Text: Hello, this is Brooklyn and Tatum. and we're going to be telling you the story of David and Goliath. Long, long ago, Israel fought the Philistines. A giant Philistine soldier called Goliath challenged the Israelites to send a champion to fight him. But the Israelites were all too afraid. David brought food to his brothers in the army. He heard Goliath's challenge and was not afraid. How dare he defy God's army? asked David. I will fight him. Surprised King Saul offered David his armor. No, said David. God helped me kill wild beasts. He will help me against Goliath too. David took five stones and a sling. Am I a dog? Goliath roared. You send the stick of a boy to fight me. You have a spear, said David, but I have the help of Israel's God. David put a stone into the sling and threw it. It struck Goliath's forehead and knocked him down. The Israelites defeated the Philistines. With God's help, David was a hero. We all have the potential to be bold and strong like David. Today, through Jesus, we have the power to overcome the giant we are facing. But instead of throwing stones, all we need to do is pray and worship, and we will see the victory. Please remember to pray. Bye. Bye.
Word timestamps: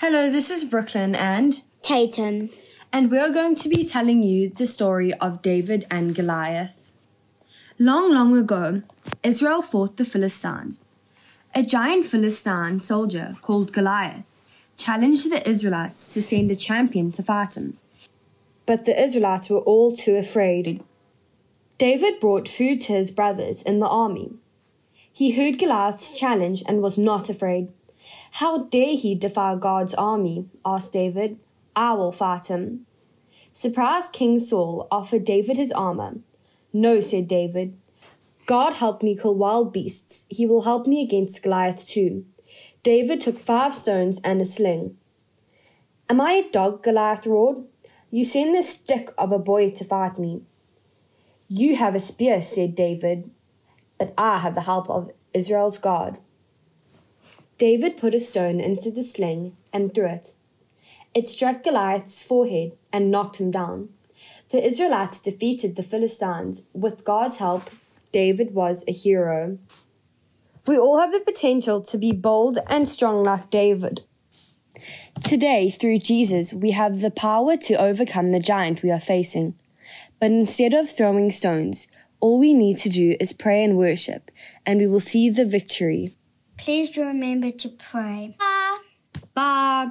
Hello, 0.00 0.30
this 0.30 0.48
is 0.48 0.64
Brooklyn 0.64 1.14
and 1.14 1.60
Tatum. 1.82 2.48
and 2.90 3.10
we're 3.10 3.34
going 3.34 3.54
to 3.56 3.68
be 3.68 3.84
telling 3.84 4.22
you 4.22 4.48
the 4.48 4.66
story 4.66 5.12
of 5.12 5.42
David 5.42 5.86
and 5.90 6.14
Goliath. 6.14 6.90
Long, 7.78 8.10
long 8.10 8.34
ago, 8.34 8.80
Israel 9.22 9.60
fought 9.60 9.98
the 9.98 10.06
Philistines. 10.06 10.82
A 11.54 11.62
giant 11.62 12.06
Philistine 12.06 12.80
soldier 12.80 13.34
called 13.42 13.74
Goliath 13.74 14.24
challenged 14.74 15.30
the 15.30 15.46
Israelites 15.46 16.14
to 16.14 16.22
send 16.22 16.50
a 16.50 16.56
champion 16.56 17.12
to 17.12 17.22
fight 17.22 17.58
him. 17.58 17.76
But 18.64 18.86
the 18.86 18.98
Israelites 18.98 19.50
were 19.50 19.58
all 19.58 19.94
too 19.94 20.16
afraid. 20.16 20.82
David 21.76 22.20
brought 22.20 22.48
food 22.48 22.80
to 22.80 22.94
his 22.94 23.10
brothers 23.10 23.60
in 23.60 23.80
the 23.80 23.86
army. 23.86 24.32
He 25.12 25.32
heard 25.32 25.58
Goliath's 25.58 26.18
challenge 26.18 26.62
and 26.66 26.80
was 26.80 26.96
not 26.96 27.28
afraid. 27.28 27.70
How 28.32 28.64
dare 28.64 28.96
he 28.96 29.14
defy 29.14 29.56
God's 29.56 29.94
army? 29.94 30.46
asked 30.64 30.92
David. 30.92 31.38
I 31.76 31.92
will 31.94 32.12
fight 32.12 32.46
him. 32.46 32.86
Surprised 33.52 34.12
King 34.12 34.38
Saul 34.38 34.86
offered 34.90 35.24
David 35.24 35.56
his 35.56 35.72
armor. 35.72 36.16
No, 36.72 37.00
said 37.00 37.28
David. 37.28 37.76
God 38.46 38.74
helped 38.74 39.02
me 39.02 39.16
kill 39.16 39.34
wild 39.34 39.72
beasts. 39.72 40.26
He 40.28 40.46
will 40.46 40.62
help 40.62 40.86
me 40.86 41.02
against 41.02 41.42
Goliath 41.42 41.86
too. 41.86 42.24
David 42.82 43.20
took 43.20 43.38
five 43.38 43.74
stones 43.74 44.20
and 44.24 44.40
a 44.40 44.44
sling. 44.44 44.96
Am 46.08 46.20
I 46.20 46.32
a 46.32 46.50
dog? 46.50 46.82
Goliath 46.82 47.26
roared. 47.26 47.64
You 48.10 48.24
send 48.24 48.54
the 48.54 48.62
stick 48.62 49.10
of 49.16 49.30
a 49.30 49.38
boy 49.38 49.70
to 49.70 49.84
fight 49.84 50.18
me. 50.18 50.42
You 51.48 51.76
have 51.76 51.94
a 51.94 52.00
spear, 52.00 52.42
said 52.42 52.74
David, 52.74 53.30
but 53.98 54.14
I 54.16 54.38
have 54.38 54.54
the 54.54 54.62
help 54.62 54.88
of 54.88 55.12
Israel's 55.34 55.78
God. 55.78 56.18
David 57.60 57.98
put 57.98 58.14
a 58.14 58.20
stone 58.20 58.58
into 58.58 58.90
the 58.90 59.02
sling 59.02 59.54
and 59.70 59.94
threw 59.94 60.06
it. 60.06 60.32
It 61.12 61.28
struck 61.28 61.62
Goliath's 61.62 62.22
forehead 62.22 62.72
and 62.90 63.10
knocked 63.10 63.38
him 63.38 63.50
down. 63.50 63.90
The 64.48 64.66
Israelites 64.66 65.20
defeated 65.20 65.76
the 65.76 65.82
Philistines. 65.82 66.62
With 66.72 67.04
God's 67.04 67.36
help, 67.36 67.68
David 68.12 68.54
was 68.54 68.82
a 68.88 68.92
hero. 68.92 69.58
We 70.66 70.78
all 70.78 71.00
have 71.00 71.12
the 71.12 71.20
potential 71.20 71.82
to 71.82 71.98
be 71.98 72.12
bold 72.12 72.58
and 72.66 72.88
strong 72.88 73.24
like 73.24 73.50
David. 73.50 74.04
Today, 75.22 75.68
through 75.68 75.98
Jesus, 75.98 76.54
we 76.54 76.70
have 76.70 77.00
the 77.00 77.10
power 77.10 77.58
to 77.58 77.74
overcome 77.74 78.30
the 78.30 78.40
giant 78.40 78.82
we 78.82 78.90
are 78.90 79.00
facing. 79.00 79.54
But 80.18 80.30
instead 80.30 80.72
of 80.72 80.88
throwing 80.88 81.30
stones, 81.30 81.88
all 82.20 82.38
we 82.38 82.54
need 82.54 82.78
to 82.78 82.88
do 82.88 83.16
is 83.20 83.34
pray 83.34 83.62
and 83.62 83.76
worship, 83.76 84.30
and 84.64 84.78
we 84.78 84.86
will 84.86 84.98
see 84.98 85.28
the 85.28 85.44
victory. 85.44 86.14
Please 86.60 86.96
remember 86.96 87.50
to 87.50 87.68
pray. 87.70 88.36
Bye. 88.38 88.78
Bye. 89.34 89.90